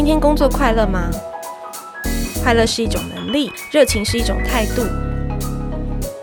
[0.00, 1.10] 今天工作快乐吗？
[2.42, 4.82] 快乐是一种能力，热情是一种态度。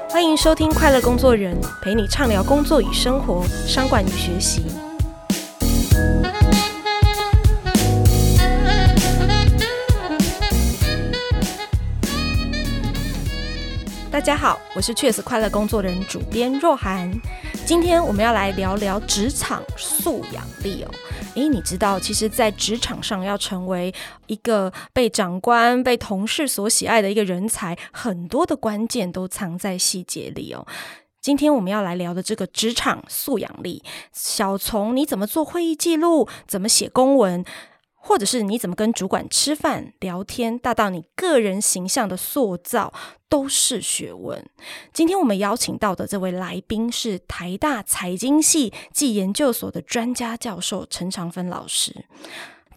[0.09, 4.65] 欢迎收听《快乐工作人》，陪你畅聊工作与生活、商管与学习。
[14.09, 17.11] 大家好，我是确实快乐工作人主编若涵。
[17.63, 20.91] 今天我们要来聊聊职场素养力哦。
[21.37, 23.93] 哎，你知道，其实，在职场上要成为
[24.25, 30.65] 一个被长官、被同事所喜爱的一个人才，很多的关键都藏在细节里哦。
[31.21, 37.45] 今天我们要来聊的这个职场素养力，小从你怎么做会议记录，怎么写公文。
[38.07, 42.93] 或者是你怎么跟主管吃饭聊天，大到你个人形象的塑造，
[43.27, 44.49] 都是学问。
[44.93, 52.05] 今天我们邀请到的这位来宾是台大财经系暨研究所的专家教授陈长芬老师。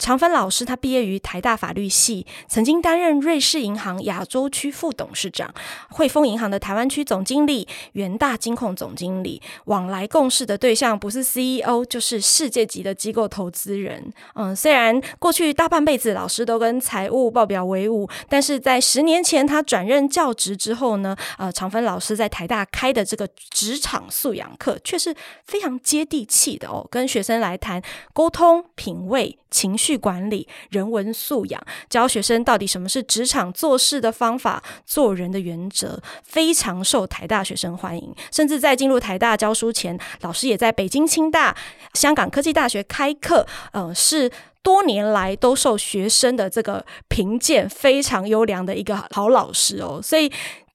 [0.01, 5.53] 长芬老师，他毕业于台大法律系，曾经担任瑞士银行亚洲区副董事长、
[5.91, 14.11] 汇丰银行的台湾区总经理、元大金控总经理，往来共事的对象不是 CEO 就是世界级的机构投资人。
[14.33, 25.15] 嗯，虽然过去大半辈子老师都跟财务报表为伍，但是在十年前他转任教职之后呢，呃，长芬老师在台大开的这个职场素养课却是
[25.45, 27.79] 非常接地气的哦，跟学生来谈
[28.13, 29.90] 沟通、品味、情绪。
[29.91, 38.15] 去管理人文素养，教学生到底什么是职场做事的方法、做人的原则，非常受台大学生欢迎。
[38.31, 41.53] 甚至在进入台大教书前，老师也在北京清大、
[41.93, 44.31] 香港科技大学开课，呃，是
[44.63, 50.31] 多年来都受学生的这个评鉴非常优良的一个好老师哦，所以。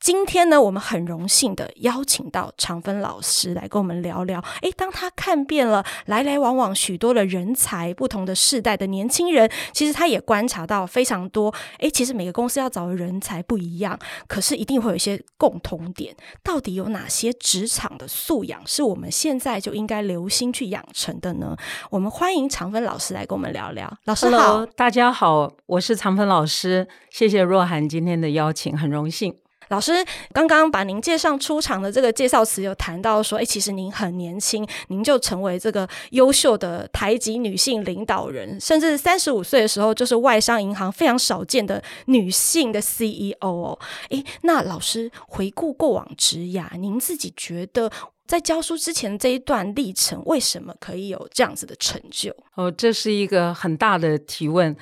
[0.06, 4.40] 今天呢，我们很荣幸的邀请到长芬老师来跟我们聊聊。
[4.62, 11.52] 诶，当他看遍了来来往往许多的人才，不同的世代的年轻人，其实他也观察到非常多。
[11.80, 16.14] 诶，其实每个公司要找的人才不一样，可是一定会有一些共同点。
[16.40, 21.56] 到底有哪些职场的素养是我们现在就应该留心去养成的呢？
[21.90, 23.92] 我们欢迎长芬老师来跟我们聊聊。
[24.05, 29.34] 老师好大家好，我是长芬老师，谢谢若涵今天的邀请，很荣幸。
[29.68, 29.92] 老师
[30.32, 43.78] 刚刚把您介绍出场的这个介绍词有谈到说，哎，其实您很年轻，您就成为这个优秀的台籍女性领导人，甚至三十五岁的时候就是外商银行非常少见的女性的 CEO 哦。
[44.10, 47.90] 哎，那老师回顾过往职涯，您自己觉得
[48.27, 52.34] 在教书之前这一段历程，为什么可以有这样子的成就？
[52.54, 54.77] 哦，这是一个很大的提问。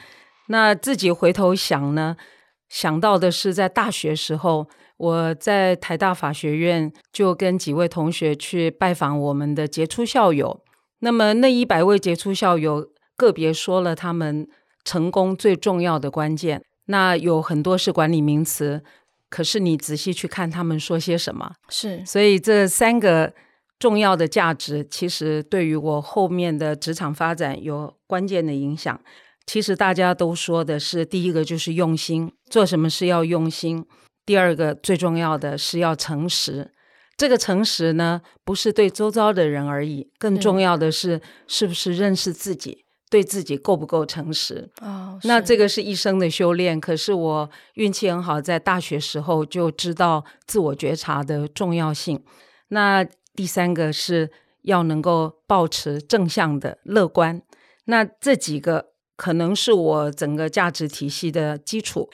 [0.49, 2.17] 那自己回头想呢？
[2.75, 10.61] 想到的是，在大学时候，我在台大法学院就跟几位同学去拜访我们的杰出校友。
[10.99, 14.49] 那么那一百位杰出校友个别说了他们
[14.85, 16.65] 成功最重要的关键。
[16.87, 18.83] 那有很多是管理名词，
[19.31, 22.05] 可是你仔细去看他们说些什么，是。
[22.05, 23.33] 所以这三个
[23.79, 29.01] 重要的价值，其实对于我后面的职场发展有关键的影响。
[29.47, 33.83] 其实大家都说的是，第一个就是用心，做什么事要用心；
[34.25, 36.73] 第二个最重要的是要诚实。
[37.17, 44.71] 这个诚实呢，不是对周遭的人而已，更重要的是是不是认识自己，对自己够不够诚实。
[44.81, 46.81] 哦，那这个是一生的修炼。
[46.81, 52.25] 可是我运气很好，在大学时候就知道自我觉察的重要性。
[52.69, 53.05] 那
[53.37, 54.31] 第三个是
[54.63, 57.43] 要能够保持正向的乐观。
[57.85, 58.94] 那这几个。
[59.17, 62.11] 可能是我整个价值体系的基础。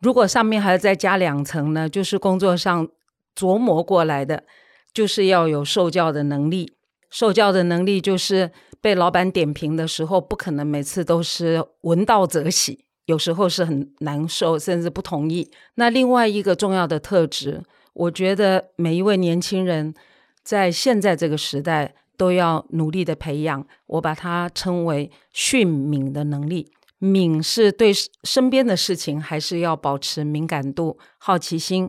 [0.00, 2.88] 如果上面还要再加两层呢，就是工作上
[3.34, 4.44] 琢磨过来的，
[4.92, 6.74] 就是要有受教的能力。
[7.10, 8.50] 受教的能力就是
[8.80, 15.50] 被老板点评的时候，不可能每次都是闻道则喜，有时候是很难受，甚至不同意。
[15.74, 17.62] 那另外一个重要的特质，
[17.94, 19.92] 我觉得每一位年轻人
[20.42, 21.94] 在现在这个时代。
[22.18, 26.70] 都要努力的培养，我把它称为训敏的能力。
[26.98, 27.92] 敏是对
[28.24, 31.88] 身边的事情还是要保持敏感度、好奇心。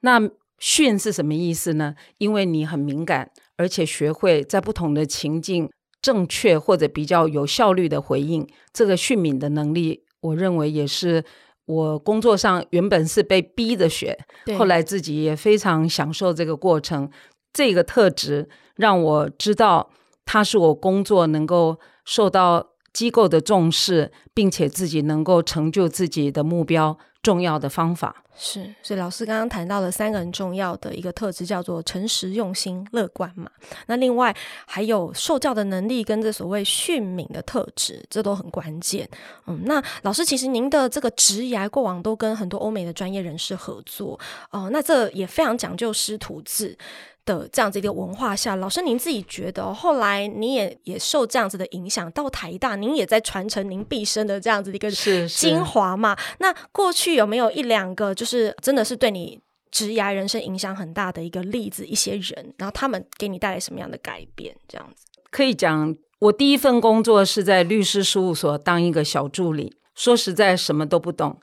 [0.00, 0.20] 那
[0.58, 1.94] 训是什么意思呢？
[2.18, 5.70] 因为你很敏感，而且学会在不同的情境
[6.02, 8.46] 正确或者比较有效率的回应。
[8.70, 11.24] 这个训敏的能力，我认为也是
[11.64, 14.18] 我工作上原本是被逼着学，
[14.58, 17.10] 后来自己也非常享受这个过程。
[17.52, 18.48] 这个特质
[18.80, 19.90] 让我知道，
[20.24, 28.24] 它是我工作能够受到机构的重视，并且自己能够成就自己的目标重要的方法。
[28.42, 33.50] 是，所以老师刚刚谈到了三个很重要的一个特质，叫做诚实、用心、乐观嘛。
[33.86, 34.34] 那另外
[34.66, 39.06] 还有受教的能力跟这所谓训敏的特质，这都很关键。
[39.46, 44.18] 嗯，那老师其实您的这个职涯过往都跟很多欧美的专业人士合作，
[44.50, 46.78] 哦、那这也非常讲究师徒制。
[47.24, 56.16] 的这样子一个文化下，老师您自己觉得，后来你也也受这样子的影响，到台大您也在传承您毕生的这样子的一个精华嘛？
[56.16, 56.36] 是是。
[56.40, 59.40] 那过去有没有一两个，就是真的是对你
[59.70, 61.86] 职涯人生影响很大的一个例子？
[61.86, 64.56] 一些人，然后他们给你带来什么样的改变？
[64.66, 71.38] 这样子可以讲，我第一份工作是在律师事务所当一个小助理，说实在什么都不懂，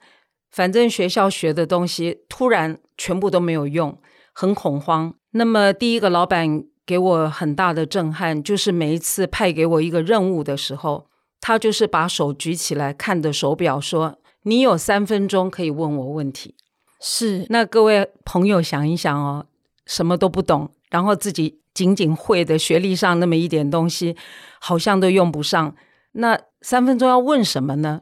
[0.51, 3.97] 反正学校学的东西突然全部都没有用，
[4.33, 5.13] 很恐慌。
[5.31, 11.07] 那么，第一个老板给我很大的震撼，就是每一次派给我一个任务的时候，
[11.41, 16.55] 他就是把手举起来，看着手表说：“你有三分钟可以问我问题。”
[16.99, 17.45] 是。
[17.49, 19.45] 那各位朋友想一想哦，
[19.85, 24.15] 什么都不懂，然后自己仅仅会的学历上那么一点东西，
[24.59, 25.75] 好像都用不上。
[26.13, 28.01] 那三分钟要问什么呢？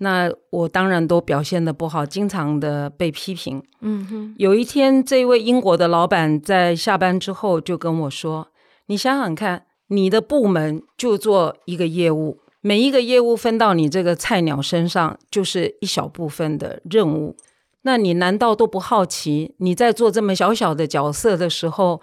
[0.00, 3.60] 那我当然都表现的不好，经常的被批评。
[3.80, 4.34] 嗯哼。
[4.38, 8.48] 有一天，这位英国的老板在下班之后就跟我说
[8.86, 17.36] ：“你想想看，你的部门就做一个业务，每一个业务分到你这个菜鸟身上，就是一小部分的任务。
[17.82, 22.00] 那你难道都不好奇，你在做这么小小的角色的时候，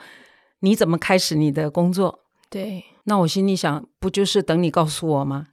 [0.60, 2.20] 你怎么开始你的工作？”
[2.52, 2.84] 对。
[3.06, 5.48] 那我心里想，不就是等你告诉我吗？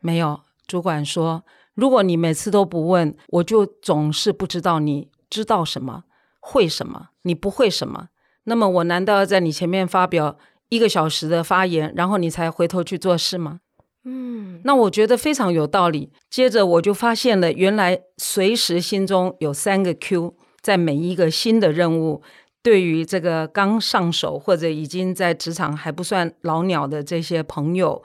[0.00, 1.42] 没有，主管说。
[1.76, 6.04] 如果你每次都不问，我就总是不知道你知道什么，
[6.40, 8.08] 会什么，你不会什么。
[8.44, 10.38] 那么我难道要在你前面发表
[10.70, 13.60] 一个小时的发言，然后你才回头去做事吗？
[14.04, 16.12] 嗯，那我觉得非常有道理。
[16.30, 22.22] 接着我就发现了，原来随时心中有三个 Q，在每一个新的任务，
[22.62, 28.02] 对于这个刚上手或者已经在职场还不算老鸟的这些朋友，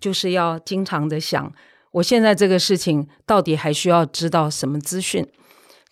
[0.00, 1.52] 就是要经常的想。
[1.92, 5.26] 我现在这个事情到底还需要知道什么资讯？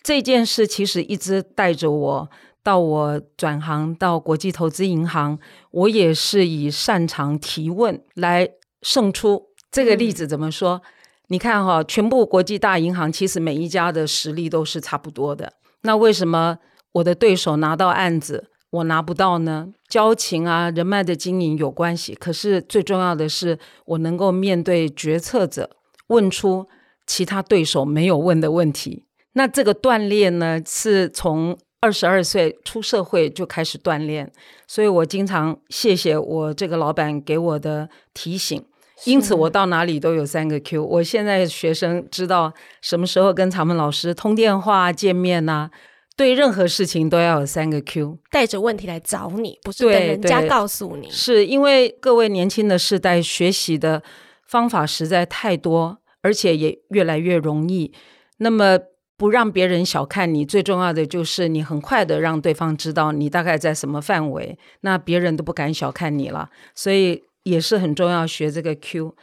[0.03, 2.29] 这件事其实一直带着我
[2.63, 5.37] 到我转行到国际投资银行，
[5.69, 8.49] 我也是以擅长提问来
[8.81, 9.49] 胜出。
[9.71, 10.81] 这个例子怎么说？
[10.83, 10.89] 嗯、
[11.27, 15.53] 你看哈，全部国际大银行其实每一家的实力都是差不多的。
[15.83, 16.57] 那为什么
[16.93, 19.67] 我的对手拿到案子，我拿不到呢？
[19.87, 22.15] 交情啊，人脉的经营有关系。
[22.15, 25.69] 可是最重要的是，我能够面对决策者。
[26.11, 26.67] 问出
[27.07, 34.31] 其他对手没有问的问题，那这个锻炼呢，是从二十二岁出社会就开始锻炼，
[34.67, 38.63] 所以我经常谢谢我这个老板给我的提醒，
[39.05, 40.83] 因此我到哪里都有三个 Q。
[40.83, 45.71] 我现在学生知道什么时候跟长门老师通电话见面呐、啊，
[46.15, 54.03] 对任何事情都要有三个 Q，带着问题来找你，不是等人家告诉你，是因为各位年轻的世代学习的
[54.45, 56.00] 方法实在太多。
[56.21, 57.93] 而且也越来越容易。
[58.37, 58.79] 那么
[59.17, 66.49] 不让别人小看你，最重要的就是你很快的让对方知道你大概在什么范围，那别人都不敢小看你了。
[66.73, 69.15] 所以也是很重要学这个 Q。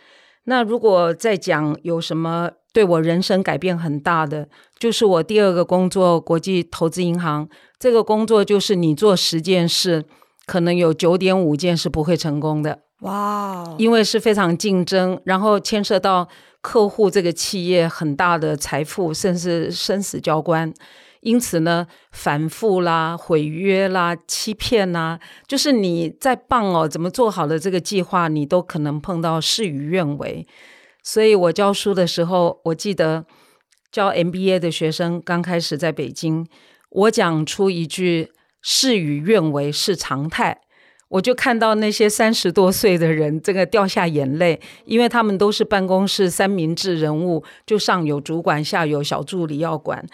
[0.44, 4.48] 那如果再讲有什么对我人生改变很大的，
[4.78, 7.48] 就是我第二个工作国际投资银行
[7.80, 10.04] 这个工作，就是你做十件事，
[10.46, 12.82] 可能有九点五件是不会成功的。
[13.00, 13.74] 哇，Wow.
[13.78, 16.28] 因为是非常竞争，然后牵涉到。
[16.68, 20.70] 客户这个企业很大的财富，甚至生死交关，
[21.20, 30.46] 因此呢，反复啦、毁约啦、欺骗啦，就是你再棒哦，怎么做好的这个计划，你都可能碰到事与愿违。
[31.02, 33.24] 所以我教书的时候，我记得
[33.90, 36.46] 教 MBA 的学生刚开始在北京，
[36.90, 40.60] 我讲出一句“事与愿违是常态”。
[41.08, 50.04] 我就看到那些三十多岁的人，这个掉下眼泪，因为他们都是办公室三明治人物，就上有主管，下有小助理要管。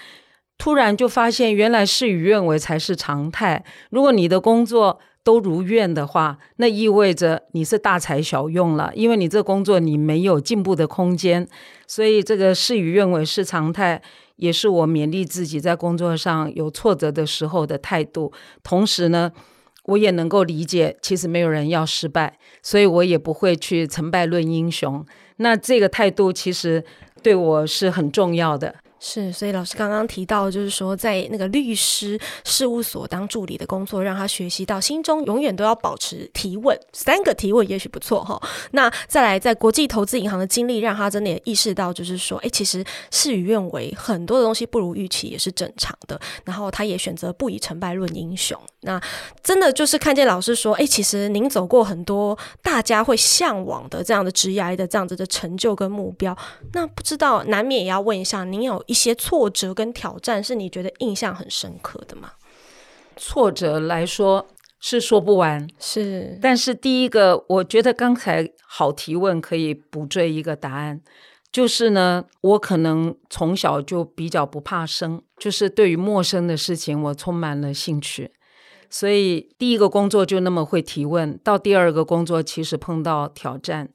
[0.56, 3.64] 突然就发现，原来事与愿违才是常态。
[3.90, 11.48] 如果你的工作都如愿的话，那意味着你是大材小用了，因为你这工作你没有进步的空间。
[11.88, 14.00] 所以，这个事与愿违是常态，
[14.36, 18.32] 也是我勉励自己在工作上有挫折的时候的态度。
[18.62, 19.32] 同时呢，
[19.84, 25.04] 我也能够理解，其实没有人要失败，所以我也不会去成败论英雄。
[25.36, 26.84] 那这个态度其实
[27.22, 28.74] 对我是很重要的。
[29.00, 38.40] 是，所以老师刚刚提到，就是说在那个律师事务所当助理的工作，让他学习到心中永远都要保持提问，三个提问也许不错哈。
[38.70, 46.18] 那再来在国际投资银行的经历，让他真的也意识到，就是说，哎，其实事与愿违，很多的东西不如预期也是正常的。
[46.44, 48.58] 然后他也选择不以成败论英雄。
[48.80, 49.00] 那
[49.42, 56.34] 真的就是看见老师说，哎，其实您走过很多大家会向往的这样的职业的这样子的成就跟目标。
[56.72, 62.32] 那不知道难免也要问一下，您有些挫折跟挑战，是你觉得印象很深刻的吗？
[63.16, 64.46] 挫折来说
[64.80, 66.38] 是说不完，是。
[66.40, 71.00] 但是第一个，我觉得刚才好提问可以补追一个答案，
[71.52, 78.32] 就是呢，我可能从小就比较不怕生，就是对于陌生的事情我充满了兴趣，
[78.88, 83.90] 所以第一个工作就那么会提问，到第二个工作其实碰到挑战。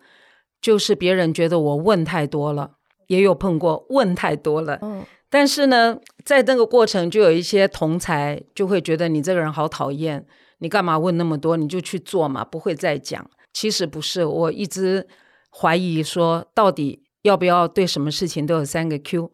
[0.62, 2.72] 就是别人觉得我问太多了，
[3.10, 4.78] 也有碰过问太多了。
[4.82, 10.25] 嗯，但是呢，在那个过程就有一些同才就会觉得你这个人好讨厌，
[10.60, 11.58] 你干嘛问那么多？
[11.58, 13.30] 你就去做嘛，不会再讲。
[13.51, 15.08] 其实不是，我一直
[15.51, 19.32] 怀疑说，到底要不要对什么事情都有三个 Q？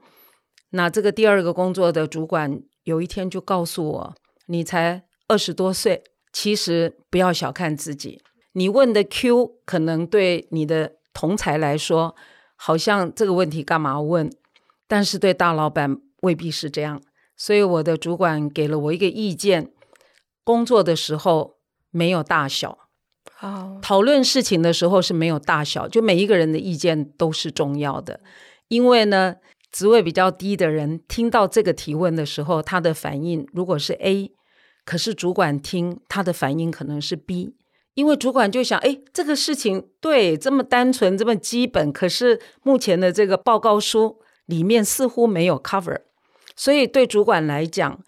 [0.72, 4.16] 那这个第二个工作的主管有一天就告诉我
[4.48, 6.02] ：“你才二十多岁，
[6.32, 8.22] 其实不要小看自己，
[8.54, 12.14] 你问的 Q 可能对你的。”同才来说，
[12.56, 14.32] 好像这个问题干嘛问？
[14.88, 17.02] 但是对大老板未必是这样。
[17.36, 19.72] 所以我的主管给了我一个意见：
[20.44, 21.58] 工作的时候
[21.92, 22.78] 没有大小，
[23.42, 28.22] 哦，讨论事情的时候是没有大小，就每一个人的意见都是重要的。
[28.70, 29.36] 因为呢，
[29.72, 34.32] 职位比较低的人听到这个提问的时候，他的反应如果是 A，
[34.86, 37.56] 可是主管听他的反应可能是 B。
[37.96, 46.02] 因为主管就想，哎，这个事情对这么单纯，这么基本，可是目前的这个报告书里面似乎没有 cover，
[46.56, 48.00] 所以对主管来讲，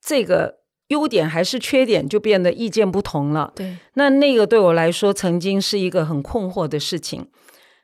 [0.00, 3.52] 这个优点还是缺点就变得意见不同了。
[3.56, 7.26] 对，那那个对我来说曾经是一个很困惑的事情。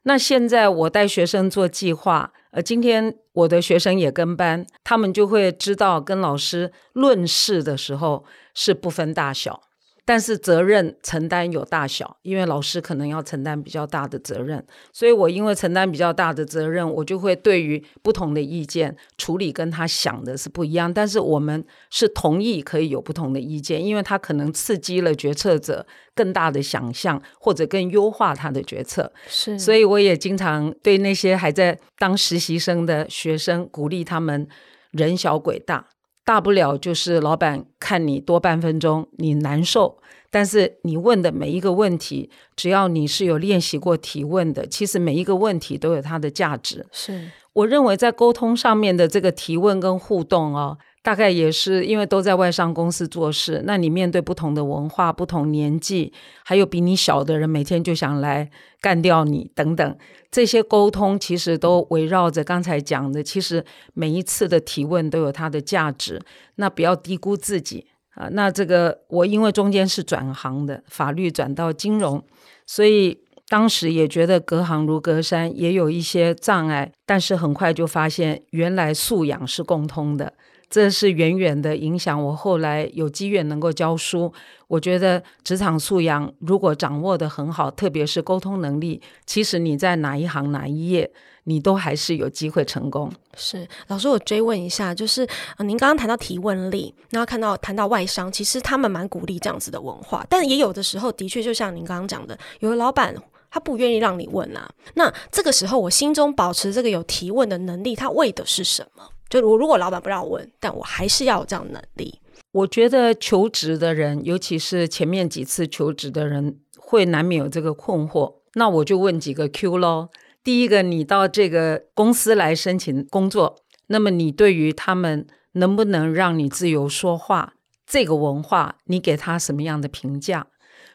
[0.03, 9.63] 那现在我带学生做计划，呃，今天我的学生也跟班，他们就会知道跟老师论事的时候是不分大小。
[10.07, 20.95] 但是责任承担有大小，因为老师可能要承担比较大的责任，所以我因为承担比较大的责任，我就会对于不同的意见处理跟他想的是不一样。
[20.95, 25.85] 但是我们是同意可以有不同的意见，因为他可能刺激了决策者
[26.15, 29.13] 更大的想象，或者更优化他的决策。
[29.27, 34.47] 是，所以我也经常对那些还在当实习生的学生鼓励他们：
[34.93, 35.89] 人小鬼大。
[36.27, 39.99] 大不了就是老板看你多半分钟，你难受。
[40.29, 46.85] 但是你问的每一个问题，只要你是有练习过提问的，其实每一个问题都有它的价值。
[46.91, 50.77] 是，我认为在沟通上面的这个提问跟互动哦。
[51.07, 56.13] 大概也是因为都在外商公司做事，那你面对不同的文化、不同年纪，
[56.45, 59.99] 还有比你小的人，每天就想来干掉你等等，
[60.33, 63.23] 这些沟通其实都围绕着刚才讲的。
[63.23, 66.21] 其实每一次的提问都有它的价值，
[66.57, 67.87] 那不要低估自己
[68.17, 68.27] 啊。
[68.33, 72.21] 那这个我因为中间是转行的，法律转到金融，
[72.67, 80.33] 所以当时也觉得隔行如隔山，也有一些障碍，但是很快就发现原来素养是共通的。
[80.69, 84.33] 这是远远的影响我后来有机缘能够教书。
[84.69, 91.09] 我觉得职场素养如果掌握得很好，特别是沟通能力，其实你在哪一行哪一页，
[91.45, 93.09] 你都还是有机会成功。
[93.37, 95.25] 是老师，我追问一下，就是
[95.57, 103.15] 呃，您刚刚谈到提问力，然后看到谈到外商，其实他们蛮鼓励这样子的文化，但也有的时候的确就像您刚刚讲的，有的老板
[103.49, 104.69] 他不愿意让你问啊。
[104.95, 109.05] 那这个时候，我心中保持这个有提问的能力，他为的是什么？
[109.29, 112.21] 就我如果老板不让我问，但我还是要有这样的能力。
[112.53, 118.37] 我觉得求职的人，尤其是前面几次求职的人，会难免有这个困惑。
[118.55, 120.11] 那我就问几个 Q 咯。
[120.43, 123.57] 第一个，你到这个公司来申请工作，
[123.89, 127.55] 那么你对于他们能不能让你自由说话
[127.85, 130.47] 这个文化，你给他什么样的评价？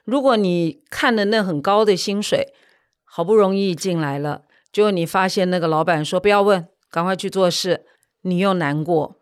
[0.03, 2.47] 如果你看了那很高的薪水，
[3.03, 7.85] 好不容易进来了，结果你发现那个老板说不要问，赶快去做事。
[8.21, 9.17] 你又难过，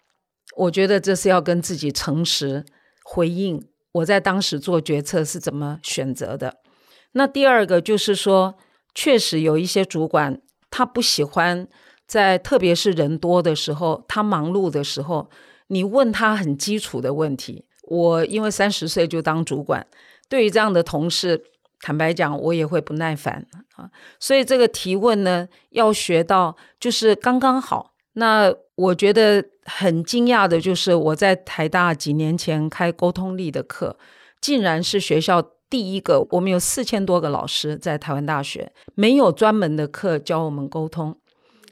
[0.58, 2.66] 我觉得这是要跟自己诚实
[3.04, 3.68] 回应。
[3.94, 6.58] 我在当时做决策是怎么选择的？
[7.14, 8.56] 那第二个就是说，
[8.94, 11.68] 确实有一些主管他不喜欢
[12.06, 15.30] 在特别是人多的时候，他忙碌的时候，
[15.68, 17.66] 你问他很基础的问题。
[17.84, 19.88] 我因为三十岁就当主管，
[20.30, 21.44] 对于这样的同事，
[21.82, 23.90] 坦白讲，我也会不耐烦啊。
[24.20, 27.96] 所以这个提问呢，要学到就是刚刚好。
[28.20, 33.98] 那我觉得很惊讶的就是，我在台大几年前开沟通力的课，
[34.40, 36.28] 竟然是学校第一个。
[36.32, 41.16] 我们有四千多个老师在台湾大学，没有专门的课教我们沟通，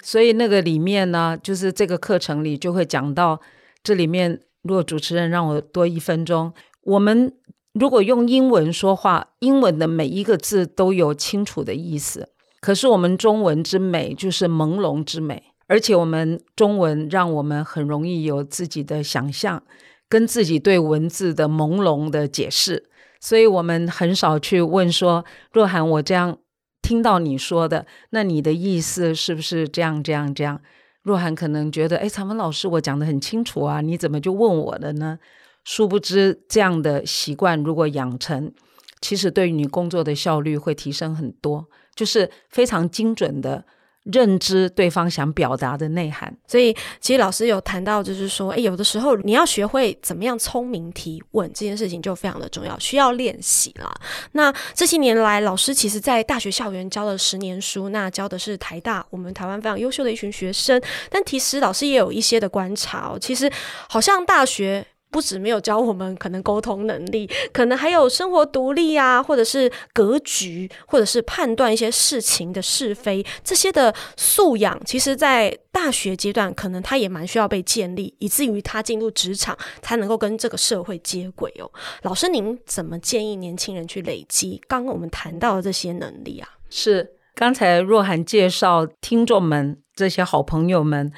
[0.01, 3.39] 所以那个里面呢，就是这个课程里就会讲到
[3.83, 4.41] 这里面。
[4.63, 6.51] 如果主持人让我多一分钟，
[6.83, 7.31] 我们
[7.73, 15.46] 如果用英文说话，英文的每一个字都有清楚的意思，可是我们中文之美就是朦胧之美。
[15.67, 19.61] 而且我们中文让我们很容易有自己的想象，
[20.09, 26.37] 跟自己对文字的朦胧的解释，所以我们很少去问说：若涵，我这样
[26.81, 30.61] 听到你说的，那你的意思是不是这样这样这样？
[31.03, 35.19] 若涵可能觉得，哎，长文老师，我讲得很清楚啊，你怎么就问我了呢？
[35.65, 38.53] 殊不知，这样的习惯如果养成，
[39.01, 43.65] 其实对于你工作的效率会提升很多，就是非常精准的。
[44.11, 53.93] 认知对方想表达的内涵，所以其实老师有谈到，就是说，诶，有的时候你要学会怎么样聪明提问这件事情就非常的重要，需要练习啦。
[54.31, 60.81] 那这些年来，老师其实在大学校园教了十年书，那教的是台大我们台湾非常优秀的一群学生。
[61.09, 63.51] 但其实老师也有一些的观察哦，其实
[63.89, 64.85] 好像大学。
[65.09, 74.79] 不止没有教我们可能沟通能力，可能还有生活独立啊，或者是格局，或者是判断一些事情的是非这些的素养。
[74.85, 81.71] 其实，在大学阶段，可能他也蛮需要被建立，以至于他进入职场才能够跟这个社会接轨哦。
[82.03, 86.49] 老师，您怎么建议年轻人去累积刚刚我们谈到的这些能力啊？
[86.69, 91.11] 是刚才若涵介绍听众们这些好朋友们。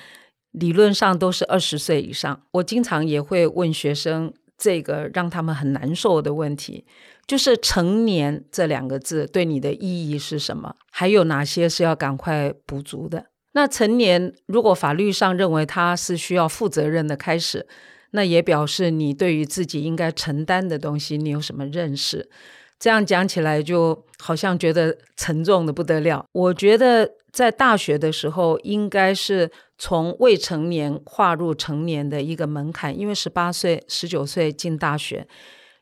[0.51, 2.41] 理论上都是二十岁以上。
[2.51, 6.85] 我经常也会问学生这个让他们很难受的问题，
[7.27, 10.75] 就是“成年”这两个字对你的意义是什么？
[10.91, 13.27] 还有哪些是要赶快补足的？
[13.53, 17.67] 那成年，如果法律上认为他是需要负责任的开始，
[18.11, 22.29] 那也表示你对于自己应该承担的东西，你有什么认识？
[22.77, 26.25] 这样讲起来，就好像觉得沉重的不得了。
[26.31, 35.25] 我觉得在大学的时候，应该是从未成年跨入成年的一个门槛，因为十八岁、十九岁进大学，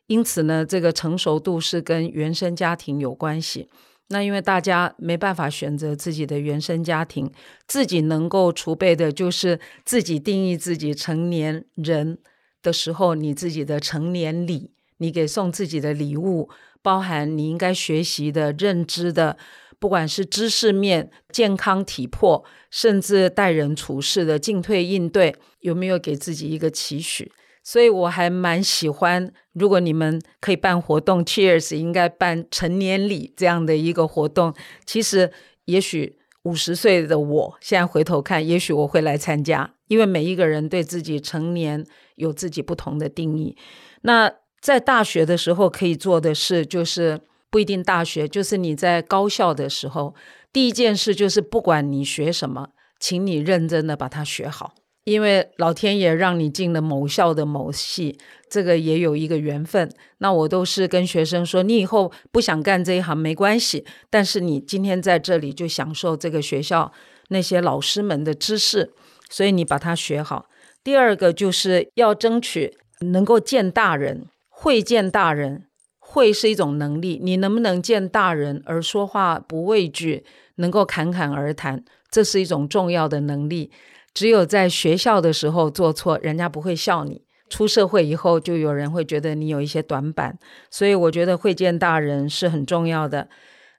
[0.06, 3.68] 因此呢，这个成熟度是跟原生家庭有关系。
[4.10, 7.30] 那因为大家没办法选择自己的原生家庭，
[7.66, 12.18] 自己能够储备的就是自己定义自己成年人
[12.62, 16.48] 的时候，你自己的成年礼，你给送自己的礼物。
[16.80, 19.36] 包含你应该学习的、认知的，
[19.78, 27.30] 不管是知识面、健康体魄，甚至待人处事的进退应对，有没有给自己一个期许？
[27.62, 34.54] 所以我还蛮喜欢，如果你们可以办活动，Cheers 应该办成年礼这样的一个活动。
[34.84, 35.30] 其实，
[35.66, 41.84] 也许五十岁的我现在回头看，也许我会来参加，因为每一个人对自己成年
[42.16, 43.56] 有自己不同的定义。
[44.02, 44.32] 那。
[44.60, 50.14] 在大学的时候可以做的事，就是不一定大学，就是你在高校的时候，
[50.52, 52.68] 第一件事就是不管你学什么，
[53.00, 58.18] 请你认真的把它学好，因为老天爷让你进了某校的某系，
[58.50, 59.90] 这个也有一个缘分。
[60.18, 66.92] 那我都是跟学生说，你以后不想干这一行没关系，但是你今天在这里就享受这个学校
[67.28, 68.92] 那些老师们的知识，
[69.30, 70.46] 所以你把它学好。
[70.84, 74.26] 第二个就是要争取能够见大人。
[74.60, 75.67] 会见大人，
[76.10, 77.20] 会是一种能力。
[77.22, 83.70] 你能不能见大人而说话不畏惧，能够侃侃而谈，这是一种重要的能力。
[84.14, 90.38] 只有在学校的时候做错，人家不会笑你；出社会以后，就有人会觉得你有一些短板。
[90.70, 93.28] 所以，我觉得会见大人是很重要的。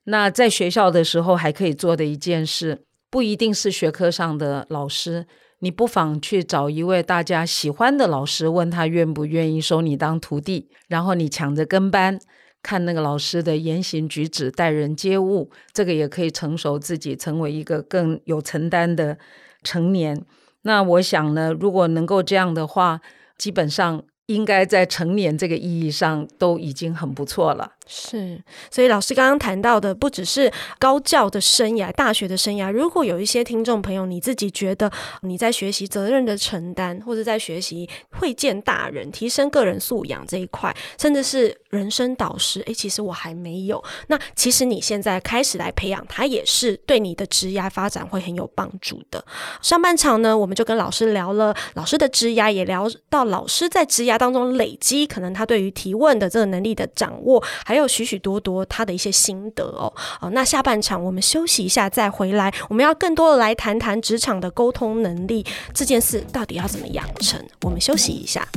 [0.04, 5.26] 那在学校的时候还可以做的一件事，不一定是学科上的老师。
[5.60, 12.20] 你不妨去找一位大家喜欢的老师，问他愿不愿意收你当徒弟，然后你抢着跟班，
[12.64, 19.18] 看那个老师的言行举止、待人接物，这个也可以成熟自己，成为一个更有承担的
[19.64, 20.26] 成年。
[20.62, 23.02] 那我想呢，如果能够这样的话，
[23.38, 27.74] 基本上应该在成年这个意义上都已经很不错了。
[27.92, 32.72] 是，所以老师刚刚谈到的不只是高教的生涯、大学的生涯。
[32.72, 34.92] 如果有一些听众朋友，你自己觉得
[35.24, 43.84] 你在学习责任的承担，或者在学习会见大人、提升个人素养这一块，甚至是人生导师，诶，其实我还没有。
[44.06, 49.26] 那其实你现在开始来培养，他也是对你的职涯发展会很有帮助的。
[49.64, 57.79] 上半场呢，我们就跟老师聊了老师的职涯，也聊到老师在职涯当中累积，可能他对于提问的这个能力的掌握，还有。
[57.80, 59.92] 有许许多多他的一些心得哦。
[60.22, 67.44] 哦，那下半场我们休息一下再回来，我们要更多的来谈谈职场的沟通能力这件事到底要怎么养成。
[67.62, 68.48] 我们休息一下。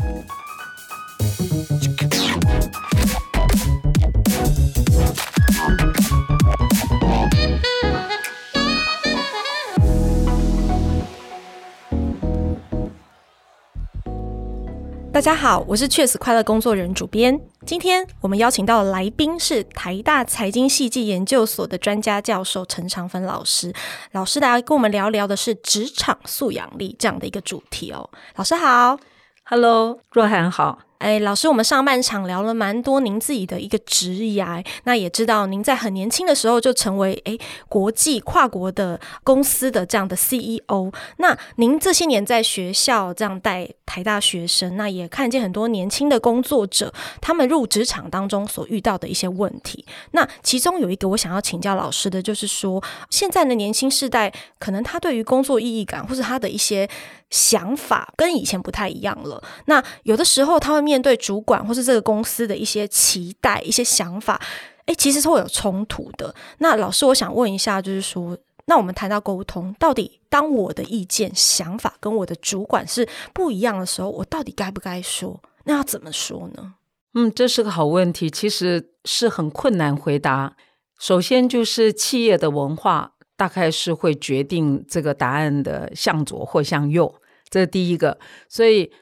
[15.13, 17.39] 大家好，我是确实快乐工作人主编。
[17.67, 23.75] 今天我们邀请到的来宾是台大财经系暨研究所的专家教授陈长芬老师。
[24.13, 28.09] 老师来跟我们聊聊的是职场素养力这样的一个主题哦。
[28.37, 28.99] 老师好
[29.45, 30.79] ，Hello，若涵好。
[31.03, 37.37] 哎，老师，我们上半场聊了蛮多您自己的一个职涯，那也知道您在很年轻的时候就成为哎
[37.69, 40.93] 国际跨国的公司的这样的 CEO。
[41.17, 49.85] 那您这些年在学校这样带台大学生，那也看见很多年轻的工作者他们入职场当中所遇到的一些问题。
[50.13, 56.89] 那其中有一个我想要请教老师的，就是说现在的年轻世代可能他对于工作意义感或是他的一些
[57.31, 59.43] 想法跟以前不太一样了。
[59.65, 64.39] 那有的时候他会面面对主管或是这个公司的一些期待、一些想法，
[64.85, 66.35] 诶，其实是会有冲突的。
[66.59, 75.41] 那老师，我想问一下，就是说，那我们谈到沟通，到底当我的意见、想法跟我的主管是不一样的时候，我到底该不该说？
[75.65, 76.75] 那要怎么说呢？
[77.15, 80.55] 嗯，这是个好问题，其实是很困难回答。
[80.99, 87.15] 首先就是企业的文化，大概是会决定这个答案的向左或向右，
[87.49, 88.19] 这是第一个。
[88.47, 88.93] 所以。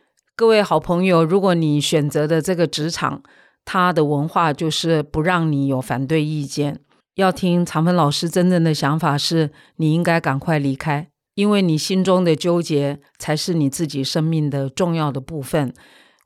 [0.40, 3.22] 各位好朋友，如果你选择的这个职场，
[3.66, 6.80] 它的文化就是不让你有反对意见，
[7.16, 15.74] 要听长芬老师真正的想法是，你应该赶快离开，因为你心中的纠结才是你自己生命的重要的部分。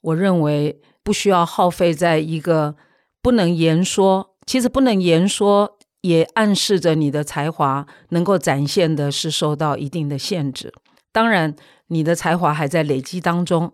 [0.00, 2.76] 我认为不需要耗费在一个
[3.20, 10.72] 不能言说，其实不能言说也暗示着你的才华能够展现的是受到一定的限制。
[11.10, 11.56] 当然，
[11.88, 13.72] 你的才华还在累积当中。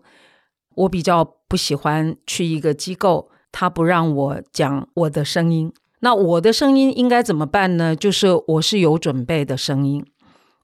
[0.75, 5.73] 我比较不喜欢去一个机构，他不让我讲我的声音。
[5.99, 7.95] 那我的声音应该怎么办呢？
[7.95, 10.03] 就是我是有准备的声音，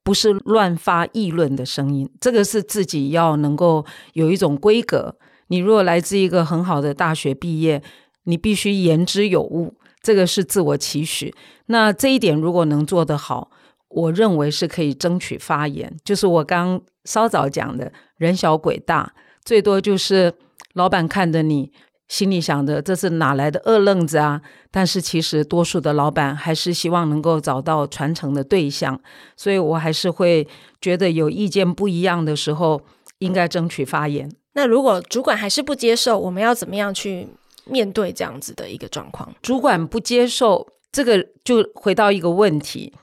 [0.04, 2.10] 不是乱发议论的声音。
[2.20, 5.15] 这个是自己要能够有一种规格。
[5.50, 7.84] 你如果来自一个很好的大学毕业，
[8.24, 11.36] 你必须言之有物，这个是自我期许。
[11.67, 13.52] 那这一点如果能做得好，
[13.89, 15.96] 我认为是可以争取发言。
[16.04, 19.13] 就是我刚稍早讲的，人小鬼大。
[19.47, 20.33] 最多就是
[20.73, 21.71] 老板看着你，
[22.10, 24.41] 心里想着这是哪来的二愣子啊？
[24.69, 28.99] 但是其实多数的老板还是希望能够找到传承的对象，
[29.38, 30.45] 所以我还是会
[30.81, 32.81] 觉得有意见不一样的时候，
[33.19, 34.29] 应该争取发言。
[34.55, 37.29] 那如果主管还是不接受，我们要怎么样去
[37.63, 39.33] 面对这样子的一个状况？
[39.41, 42.93] 主管不接受，这个就回到一个问题：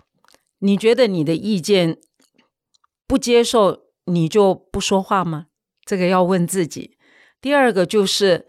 [0.59, 1.97] 你觉得你的意见
[3.07, 5.47] 不接受，你就不说话吗？
[5.85, 6.97] 这个要问自己。
[7.41, 8.47] 第二个就是，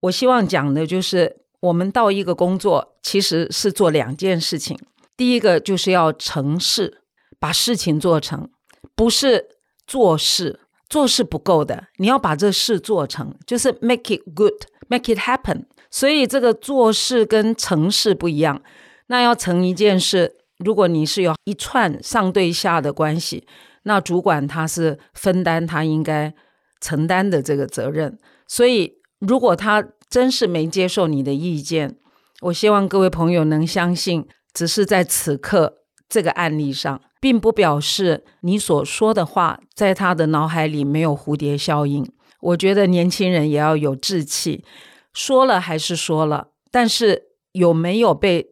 [0.00, 4.78] 我希望讲的就是，我们到一个工作其实是做两件事情。
[5.16, 7.02] 第一个就是要成事，
[7.38, 8.48] 把事情做成，
[8.94, 9.48] 不是
[9.86, 15.64] 做事，做事不够的，你要把这事做成，就是 make it good，make it happen。
[15.90, 18.62] 所以这个做事跟成事不一样。
[19.08, 23.46] 那要成一件事，如果你是有一串上对下的关系。
[23.84, 26.34] 那主管他是分担他应该
[26.80, 31.96] 承担的这个责任，所以如果他真是没接受你的意见，
[32.42, 42.10] 我希望各位朋友能相信，只是在此刻这个案例上，并不表示你所说的话在他的脑海里没有蝴蝶效应。
[42.40, 44.64] 我觉得年轻人也要有志气，
[45.12, 48.46] 说了还是说了，但是有没有被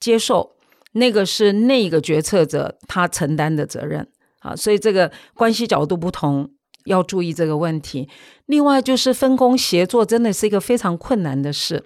[0.00, 0.56] 接受，
[0.92, 4.08] 那个是那个决策者他承担的责任。
[4.48, 6.50] 啊，所以这个关系角度不同，
[6.86, 8.08] 要注意这个问题。
[8.46, 11.84] 另外就是分工协作，真的是一个非常困难的事。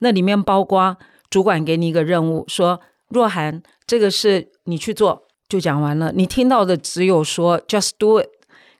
[0.00, 0.96] 那里面包括
[1.28, 6.12] 主管给你一个任务，说若涵，这个事你去做，就讲完了。
[6.14, 8.28] 你听到的只有说 just do it，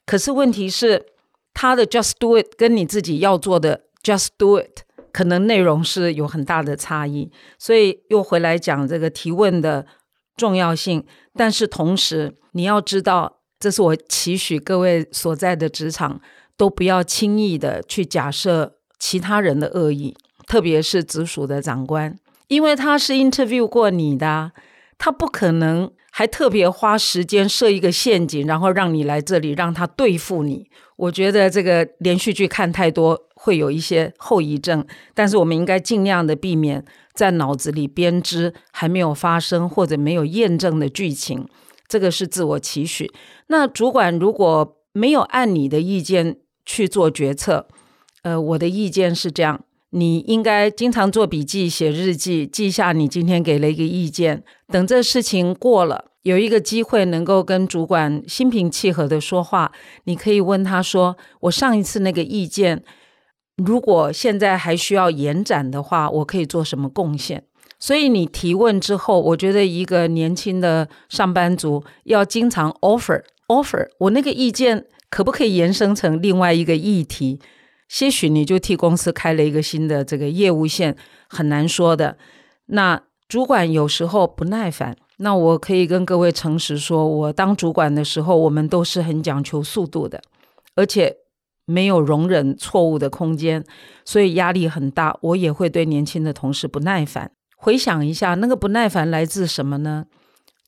[0.06, 1.06] 可是问题是
[1.52, 7.30] 他的 just do it 跟你自己要做的 just do it，可能内容是有很大的差异。
[7.58, 9.84] 所以又回来讲这个提问的
[10.38, 12.36] 重要性，但是同时。
[12.52, 16.20] 你要知道，这是我期许各位所在的职场
[16.56, 24.50] 都不要轻易的去假设其他人的恶意，特别是直属的长官，因为他是 interview 过你的，
[24.96, 30.68] 他不可能还特别花时间设一个陷阱，然后让你来这里让他对付你。
[30.96, 36.84] 我觉得这个连续剧看太多会有一些后遗症，但是我们应该尽量的避免
[37.18, 41.48] 在脑子里编织还没有发生或者没有验证的剧情。
[41.88, 43.10] 这个是自我期许。
[43.48, 47.66] 那主管如果没有按你的意见去做决策，
[48.22, 54.44] 呃，我的意见是这样：你应该经常做笔记、写日记，记下你今天给了一个意见。
[54.68, 59.72] 等这事情过了，有一个机会能够跟主管心平气和的说话，
[60.04, 62.84] 你可以问他说：“我上一次那个意见，
[63.58, 67.44] 如果现在还需要延展的话，我可以做什么贡献？”
[67.80, 77.38] 所以你提问之后，我觉得一个年轻的上班族要经常 offer offer，我那个意见可不可以延伸成另外一个议题？
[77.88, 80.96] 些许你就替公司开了一个新的这个业务线，
[81.28, 82.18] 很难说的。
[82.66, 90.20] 那主管有时候不耐烦，那我可以跟各位诚实说，我当主管的时候，我们都是很讲求速度的，
[90.74, 91.16] 而且
[91.68, 93.62] 没有容忍错误的空间，
[94.04, 95.16] 所以压力很大。
[95.20, 97.30] 我也会对年轻的同事不耐烦。
[97.58, 100.06] 回想一下，那个不耐烦来自什么呢？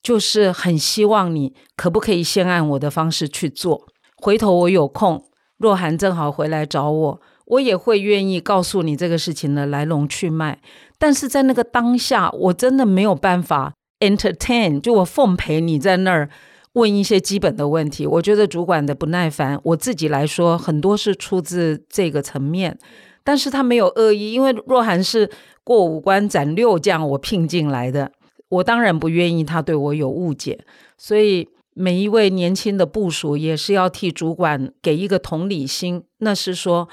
[0.03, 3.87] 就是很希望你可不可以先按我的方式去做。
[4.17, 5.25] 回头我有空，
[5.57, 10.61] 若涵正好回来找我，我也会愿意告诉你这个事情的来龙去脉。
[10.99, 16.29] 但是在那个当下，我真的没有办法 entertain，就我奉陪你在那儿
[16.75, 18.07] 问一些基本的问题。
[18.07, 22.79] 我觉得主管的不耐烦，我自己来说很多是出自这个层面，
[23.25, 25.31] 但是他没有恶意，因为若涵是。
[25.63, 28.11] 过五关斩六将，我聘进来的，
[28.49, 30.59] 我当然不愿意他对我有误解，
[30.99, 36.89] 所以每一位年轻的部署也是要替主管给一个同理心，那是说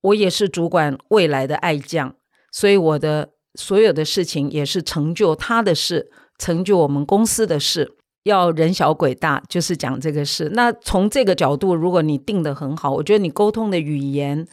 [0.00, 2.16] 我也是主管未来的爱将，
[2.50, 7.92] 所以我的所有的事情也是成就他的事，成就我们公司的事，
[8.28, 10.50] 要人小鬼大，就是讲这个事。
[10.54, 14.46] 那从这个角度，如果你定的很好，我觉得你沟通的语言。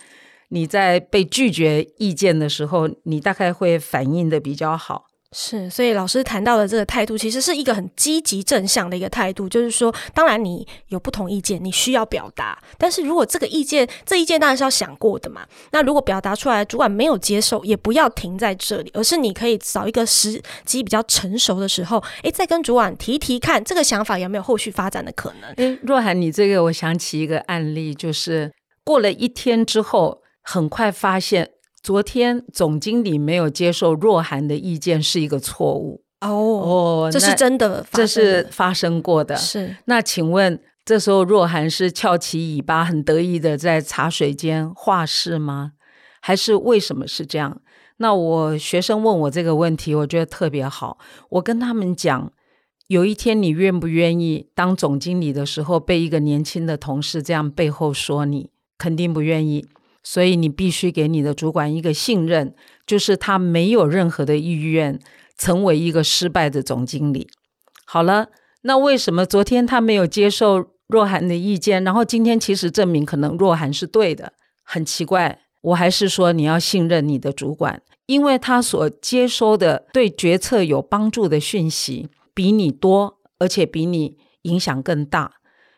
[0.50, 5.06] 你在被拒绝意见的时候，你大概会反应的比较好。
[5.38, 9.50] 是，所以老师谈到的这个态度，其实是一个很积极正向的一个态度。
[9.50, 12.58] 就是说，当然你有不同意见，你需要表达。
[12.78, 15.46] 但是如果这个意见，这意见当然是要想过的嘛。
[15.72, 25.52] 那如果表达出来，主管没有接受，也不要停在这里，而是你可以找一个时机比较成熟的时候，诶，再跟主管提提看，这个想法有没有后续发展的可能。
[25.58, 28.54] 诶，若涵，你这个我想起一个案例，就是
[28.86, 30.22] 过了一天之后。
[30.48, 31.50] 很快发现，
[31.86, 39.36] 昨天总经理没有接受若涵的意见是一个错误哦哦，这是真的，这是发生过的。
[39.36, 45.74] 是那请问，这时候若涵是翘起尾巴，很得意的在茶水间画事吗？
[46.22, 47.62] 还是为什么是这样？
[47.98, 50.98] 那我学生问我这个问题，我觉得特别好。
[51.30, 52.32] 我跟他们讲，
[52.88, 59.68] 有一天你愿不愿意当总经理的时候，被一个年轻的同事这样背后说你，肯定不愿意。
[60.08, 62.54] 所以你必须给你的主管一个信任，
[62.86, 65.00] 就是他没有任何的意愿
[65.36, 67.28] 成为一个失败的总经理。
[67.86, 68.28] 好了，
[68.62, 74.34] 那为什么昨天他没有接受若涵的意见，然后今天其实证明可能若涵是对的？
[74.64, 85.34] 很奇怪，我还是说你要信任你的主管，因为他所接收的对决策有帮助的讯息比你多，而且比你影响更大。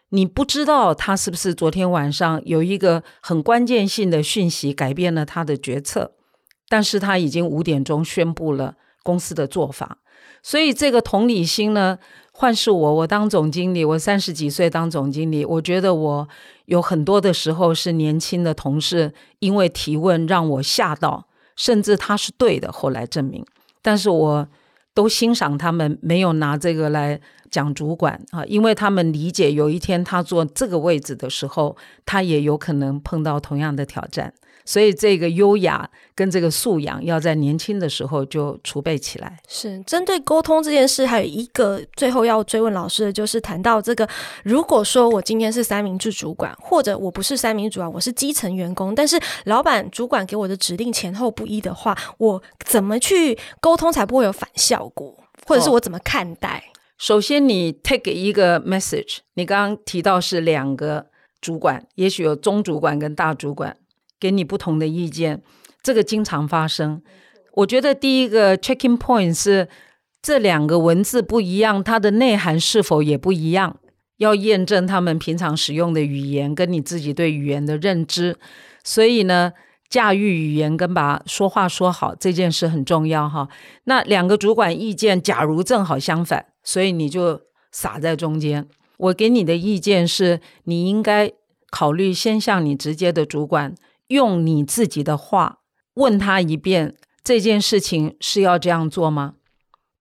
[0.10, 6.14] 你不知道他是不是昨天晚上有一个很关键性的讯息改变了他的决策，
[6.70, 9.98] 但是他已经五点钟宣布了公司的做法，
[10.42, 12.00] 所以这个同理心呢，
[12.32, 16.28] 换是我，我当总经理，我三十几岁当总经理，我觉得我
[16.66, 23.46] 有很多的时候是年轻的同事因为提问让我吓到，甚至他是对的，后来证明，
[23.82, 24.48] 但是我
[24.94, 27.20] 都欣赏他们没有拿这个来。
[27.50, 34.34] 讲主管啊，因为他们理解有一天他坐这个位置的时候，他也有可能碰到同样的挑战，
[34.66, 39.38] 所以这个优雅跟这个素养要在年轻的时候就储备起来。
[39.48, 44.08] 是针对沟通这件事，还有一个最后要追问老师的就是谈到这个，
[44.44, 56.64] 如果说我今天是三明治主管，或者我不是三明治主管，我是基层员工，但是老板主管给我的指令前后不一的话，我怎么去沟通才不会有反效果，或者是我怎么看待？
[56.98, 61.08] 首先，你 take 一个 message，你刚刚提到是两个
[61.40, 63.78] 主管，也许有中主管跟大主管
[64.20, 65.44] 给你不同的意见，
[65.84, 67.04] 这个经常发生。
[67.54, 69.70] 我觉得第一个 checking point 是
[70.24, 73.78] 这两个文字不一样，它的内涵是否也不一样，
[74.18, 78.38] 要验证他们平常使用的语言跟你自己对语言的认知。
[78.84, 79.54] 所以呢，
[79.88, 83.48] 驾驭语言跟把说话说好这件事很重要哈。
[83.84, 86.48] 那两个主管意见，假如正好相反。
[86.68, 88.68] 所以你就撒在中间。
[88.98, 91.32] 我给你的意见是，你应该
[91.72, 93.74] 考虑先向你直接的主管
[94.08, 95.60] 用你自己的话
[95.94, 99.36] 问他一遍，这件事情是要这样做吗？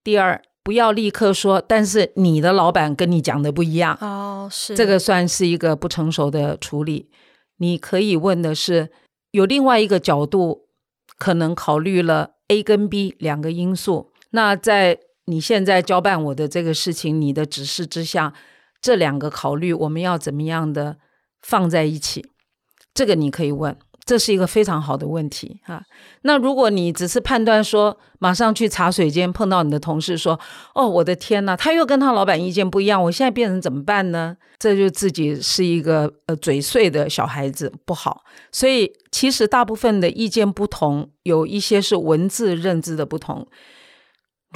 [0.03, 3.97] 第二，不要立刻说，但是你的老板跟你讲的不一样。
[4.01, 4.75] 哦，是。
[4.75, 7.09] 这个算是一个不成熟的处理。
[7.59, 8.91] 你可以问的是，
[9.31, 10.67] 有另外一个角度，
[11.17, 14.11] 可能考虑了 A 跟 B 两个因素。
[14.31, 18.33] 那在你现在交办我的这个事情，你的指示之下，
[18.81, 20.97] 这两个考虑我们要怎么样的
[21.43, 22.25] 放在一起？
[22.95, 23.77] 这个你可以问。
[24.05, 25.83] 这是一个非常好的问题哈。
[26.23, 30.39] 那如果你只是判断说，马上去茶水间碰到你的同事说
[30.77, 38.23] ：“哦，我的天哪，他又跟他老板意见不一样，我现在变成怎么办呢？”这就自己是一个呃嘴碎的小孩子，不好。
[38.53, 43.45] 所以其实大部分的意见不同，有一些是文字认知的不同。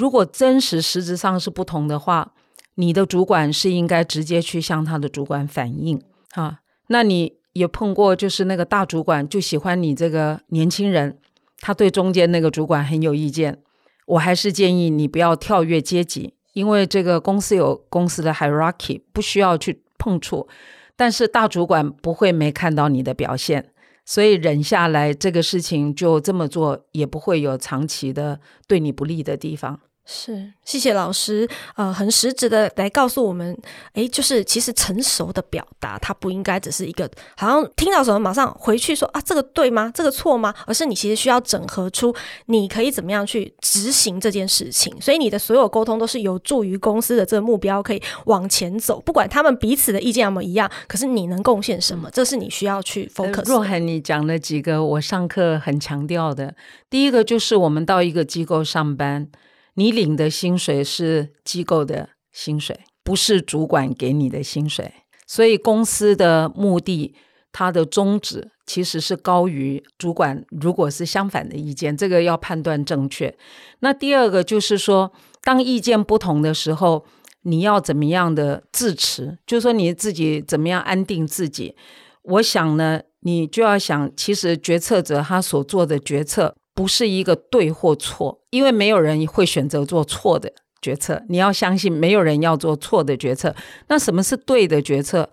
[0.01, 2.33] 如果真实实质上是不同的话，
[2.77, 6.01] 你的主管是应该直接去向他的主管反映
[6.33, 6.61] 啊。
[6.89, 7.39] 那你。
[7.53, 11.19] 也碰过，就是那个大主管就喜欢你这个年轻人，
[11.59, 13.59] 他对中间那个主管很有意见。
[14.07, 20.47] 我还是建议你不要跳跃阶级，因为这个公司有公司的 hierarchy，不需要去碰触。
[20.95, 23.73] 但是大主管不会没看到你的表现，
[24.07, 29.81] 所以忍下来，这个事情就这么做，也不会有长期的对你不利的地方。
[30.07, 33.57] 是，谢谢老师，呃，很实质的来告诉我们，
[33.93, 39.93] 诶，就是其实成熟的表达，它不应该只是一个好像听到什么马上回去说啊，这个对吗？
[39.95, 40.53] 这个错吗？
[40.67, 42.13] 而是你其实需要整合出
[42.47, 53.45] 你可以怎么样去执行这件事情，所以你的所有沟通都是有助于公司的这个目标可以往前走，不管他们彼此的意见有没有一样，可是你能贡献什么，这是你需要去 focus。
[53.47, 56.57] 若涵，你讲了几个我上课很强调的，
[56.89, 59.29] 第一个就是我们到一个机构上班。
[59.75, 64.93] 你领的薪水是机构的薪水，不是主管给你的薪水。
[65.27, 67.15] 所以公司的目的，
[67.53, 70.45] 它的宗旨其实是高于主管。
[70.51, 73.37] 如果是相反的意见，这个要判断正确。
[73.79, 77.05] 那第二个就是说，当意见不同的时候，
[77.43, 79.39] 你要怎么样的自持？
[79.47, 81.77] 就是说你自己怎么样安定自己？
[82.23, 86.55] 我想呢，你就要想，其实决策者他所做的决策。
[86.75, 91.23] 不是一个对或错，因为没有人会选择做错的决策。
[91.29, 93.55] 你要相信，没有人要做错的决策。
[93.89, 95.31] 那什么是对的决策？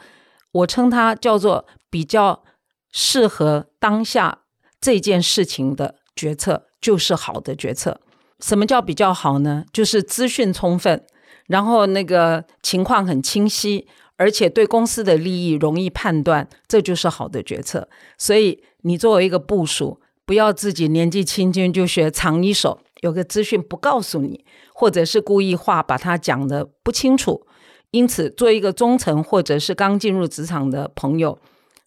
[0.51, 2.43] 我称它叫做比较
[2.91, 4.39] 适合当下
[4.81, 8.01] 这件事情的决策，就是好的决策。
[8.39, 9.63] 什么叫比较好呢？
[9.71, 11.05] 就是资讯充分，
[11.45, 17.87] 然后那个情况很清晰，而且对公司的利益容易判断，这就是好的决策。
[18.17, 20.01] 所以，你作为一个部署。
[20.27, 27.47] 不要自己年纪轻轻就学藏一手，有个资讯不告诉你，或者是故意话把它讲得不清楚。
[27.91, 31.39] 因此，做一个中层或者是刚进入职场的朋友，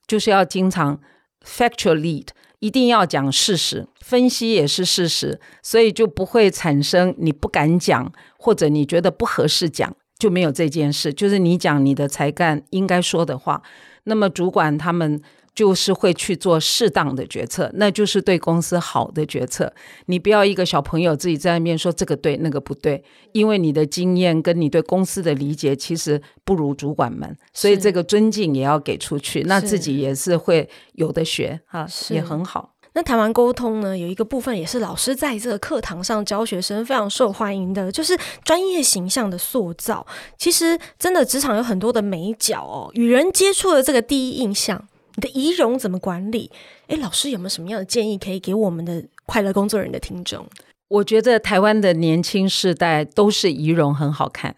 [0.06, 0.98] 就是要经常
[1.46, 2.28] factual lead，
[2.60, 11.12] 一定要讲事实，分析也是事实，所以就不会产生你不敢讲或者你觉得不合适讲，就没有这件事。
[11.12, 13.62] 就是你讲你的才干应该说的话，
[14.04, 15.20] 那么主管他们。
[15.54, 19.72] 就是会去做适当的决策，那就是对公司好的决策。
[20.06, 29.42] 你不要一个小朋友自己在那边说这个对那个不对，因为你的经验跟你对公司的理解其实不如主管们，所以这个尊敬也要给出去。
[29.42, 32.74] 那自己也是会有的学哈，也很好。
[32.92, 40.04] 那谈完沟通呢，有一个部分也是老师在这个课堂上教学生非常受欢迎的，就是专业形象的塑造。
[40.36, 44.88] 其实真的职场有很多的美角哦，与人接触的这个第一印象。
[45.16, 46.50] 你的仪容怎么管理？
[46.88, 50.46] 诶，老师有没有什么样的建议可以给我们的快乐工作人的听众？
[50.88, 54.56] 我觉得台湾的年轻世代都是仪容很好看，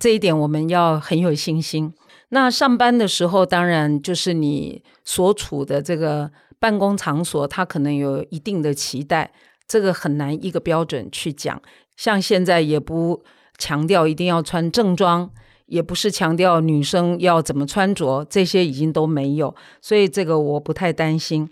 [0.00, 1.94] 这一点我们要很有信心。
[2.30, 9.32] 那上班的时候，当然就是你所处的这个办公场所，它可能有一定的期待，
[9.66, 11.62] 这个很难一个标准去讲。
[11.96, 13.22] 像现在也不
[13.56, 15.30] 强调一定要穿正装。
[15.68, 21.48] 也不是强调女生要怎么穿着，这些已经都没有，所以这个我不太担心。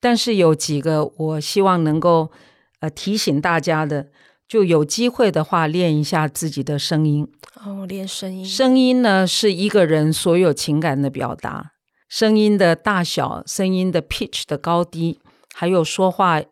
[0.00, 2.30] 但是有几个我希望能够
[2.80, 4.08] 呃提醒大家的，
[4.48, 7.26] 就有机会的话练一下自己的声音。
[7.64, 8.44] 哦，练声音。
[8.44, 11.72] 声音呢是一个人所有情感的表达，
[12.08, 15.20] 声音的大小、声音的 pitch 的高低，
[15.54, 16.42] 还有说话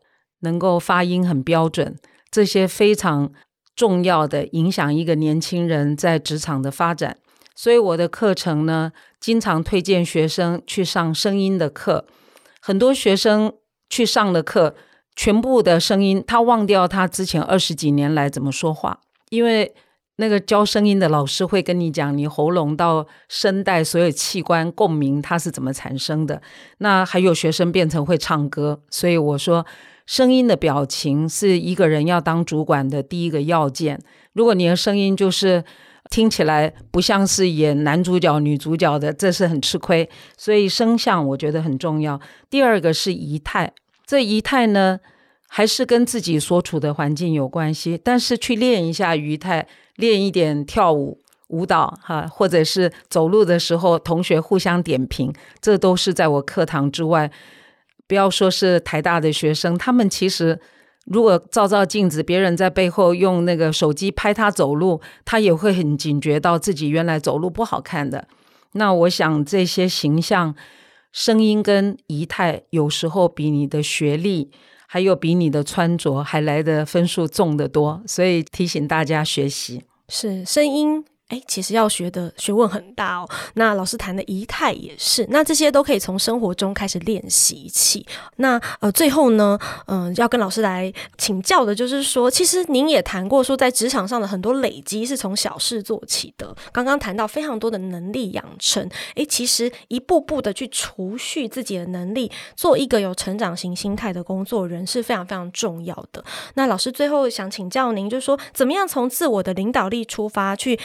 [0.41, 1.97] 能够发音很标准，
[2.31, 3.33] 这些非常。
[3.79, 7.17] 重要的影响一个年轻人在职场的发展，
[7.55, 12.05] 所以我的课程呢，经常推荐学生去上声音的课。
[12.61, 13.53] 很多学生
[13.89, 14.75] 去上了课，
[15.15, 18.99] 全部的声音，他忘掉他之前二十几年来怎么说话，
[19.31, 19.73] 因为
[20.17, 26.43] 那个教声音的老师会跟你讲，你喉咙到声带所有器官共鸣它是怎么产生的。
[26.79, 29.65] 那还有学生变成会唱歌，所以我说，
[30.09, 34.01] 声音的表情是一个人要当主管的第一个要件。
[34.33, 35.63] 如果你的声音就是
[36.09, 40.09] 听起来不像是演男主角、女主角的，这是很吃亏。
[40.39, 42.19] 所以声相我觉得很重要。
[42.49, 43.71] 第二个是仪态，
[44.07, 44.99] 这仪态呢，
[45.47, 49.69] 还是跟自己所处的环境有关系，但是去练一下仪态。
[49.97, 57.31] 练一点跳舞舞蹈哈，或者是走路的时候，同学互相点评，这都是在我课堂之外。
[58.09, 60.59] 不要说是台大的学生，他们其实
[61.05, 68.27] 如果照照镜子，别人在背后用那个手机拍他走路，他也会很警觉到自己原来走路不好看的。
[68.73, 70.55] 那我想这些形象、
[71.13, 74.51] 声音跟仪态，有时候比你的学历。
[74.91, 79.83] 还有比你的穿着还来的分数重得多，所以提醒大家学习。
[80.09, 81.05] 是声音。
[81.29, 83.29] 哎，其实要学的学问很大哦。
[83.53, 88.07] 那老师谈的仪态也是，那这些都可以从生活中开始练习起。
[88.37, 89.59] 那呃，最后呢，
[89.89, 96.57] 嗯、要跟老师来请教的就是说，其实您也谈过说，在职场上的很多累积是从小事做起的。
[96.73, 106.25] 刚刚谈到非常多的能力养成，哎，其实一步步的去储蓄自己的能力，做一个有成长型心态的工作人是非常非常重要的。
[106.55, 110.81] 那老师最后想请教您，就是说，怎么样从自我的领导力出发去？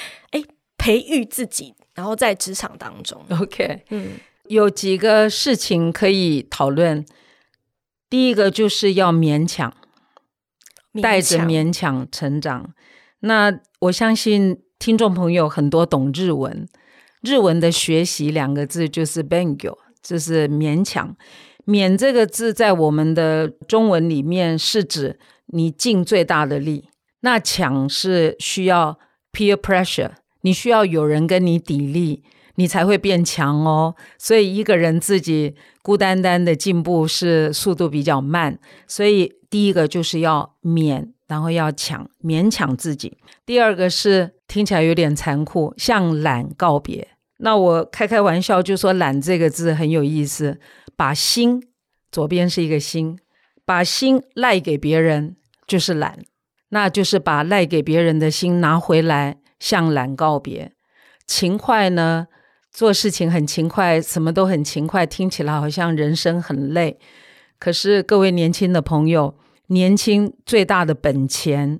[0.84, 4.12] 哎，培育自己，然后在职场当中，OK，嗯，
[4.50, 7.06] 有几个事情可以讨论。
[8.10, 9.74] 第一个就是要勉强，
[10.94, 12.74] 勉强，带着勉强成长。
[13.22, 16.68] 那我相信听众朋友很多懂日文，
[17.22, 21.16] 日文的学习两个字就是 “bengyo”，就是勉强。
[21.66, 25.18] 勉这个字在我们的中文里面是指
[25.48, 26.90] 你尽最大的力，
[27.22, 29.00] 那强是需要
[29.32, 30.12] peer pressure。
[30.44, 32.22] 你需要有人跟你砥砺，
[32.56, 33.96] 你才会变强哦。
[34.18, 38.58] 所以一个人自己孤单单的进步是速度比较慢。
[38.88, 43.18] 所以第一个就是要勉，然后要强，勉强自己。
[43.46, 47.08] 第二个是听起来有点残酷，向懒告别。
[47.40, 50.60] 那我开开玩笑就说“懒”这个字很有意思，
[50.96, 51.62] 把心，
[52.12, 53.18] 左边是一个心，
[53.66, 55.36] 把心赖给别人
[55.68, 56.20] 就是懒，
[56.70, 59.38] 那就是把赖给别人的心拿回来。
[59.64, 60.74] 向懒告别，
[61.26, 62.28] 勤快呢？
[62.70, 67.00] 做事情很勤快，什么都很勤快，听起来好像人生很累。
[67.58, 69.38] 可是各位年轻的朋友，
[69.68, 71.80] 年轻最大的本钱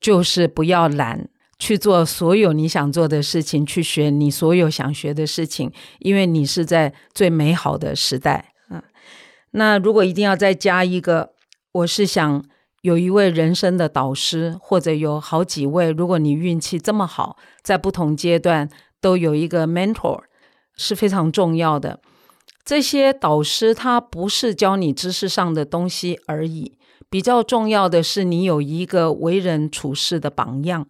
[0.00, 5.70] 就是不要懒，去做所有你想做的事情，去学你所有想学的事情，
[6.00, 8.52] 因为你是在最美好的时代。
[8.70, 8.82] 嗯，
[9.52, 11.30] 那如果一定要再加一个，
[11.70, 12.44] 我是想。
[12.82, 18.70] 有一位人生的导师，或者有好几位，如果你运气这么好，在不同阶段
[19.02, 20.22] 都有一个 mentor，
[20.76, 22.00] 是非常重要的。
[22.64, 26.78] 这些导师他不是教你知识上的东西而已，
[27.10, 30.86] 比较重要的是你有一个为人处事的榜样。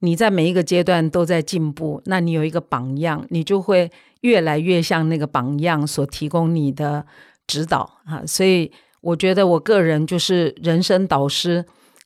[0.00, 3.90] 你在每一个阶段都在进步，那你有一个榜样，你就会
[4.22, 7.04] 越来越像那个榜样所提供你的
[7.46, 8.72] 指导啊，所以。
[9.04, 11.64] 我觉得我个人就是人生导师，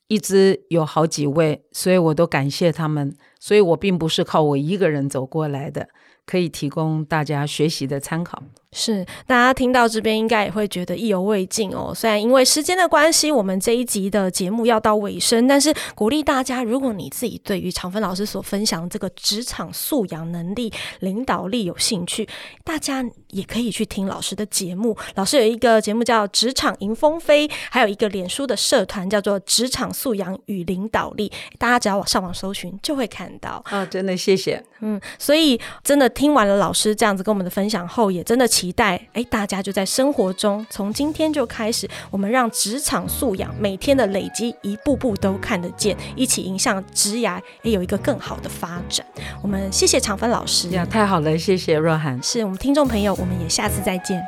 [0.09, 3.15] 一直有好几位，所以我都感谢他们。
[3.39, 5.89] 所以我并不是靠我一个人走过来的。
[6.29, 8.43] 可以提供大家学习的参考。
[8.71, 11.91] 是，大家听到这边应该也会觉得意犹未尽哦。
[11.95, 20.71] 虽然因为时间的关系，我们这一集的节目要到尾声，但是鼓励大家，如果你自己对于长芬老师所分享的这个职场素养能力、
[21.01, 22.29] 领导力有兴趣，
[22.63, 24.95] 大家也可以去听老师的节目。
[25.15, 33.63] 老师有一个节目叫《职场迎风飞》，还有一个脸书的社团叫做《职场素养与领导力》，大家只要上网搜寻就会看到。
[33.65, 34.63] 啊，真的谢谢。
[34.81, 36.07] 嗯，所以真的。
[36.19, 49.07] 听完了老师这样子跟我们的分享后，也真的期待哎，大家就在生活中从今天就开始，我们让职场素养每天的累积一步步都看得见，一起迎向职涯也有一个更好的发展。
[49.41, 54.21] 我们谢谢长芬老师，呀，太好了，谢谢若涵，是我们听众朋友，我们也下次再见。